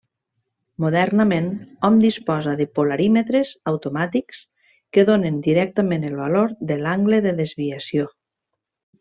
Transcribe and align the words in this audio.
Modernament 0.83 1.49
hom 1.89 1.99
disposa 2.03 2.53
de 2.61 2.67
polarímetres 2.79 3.51
automàtics 3.73 4.41
que 4.97 5.05
donen 5.11 5.39
directament 5.49 6.09
el 6.11 6.17
valor 6.23 6.57
de 6.73 6.81
l'angle 6.87 7.23
de 7.29 7.37
desviació. 7.45 8.09